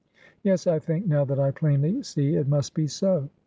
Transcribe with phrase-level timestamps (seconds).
[0.41, 3.29] Yes, I think now that I plainly see it must be so.